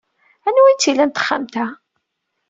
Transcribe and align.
Anwa 0.47 0.63
ay 0.67 0.77
tt-ilan 0.77 1.11
texxamt-a? 1.11 1.65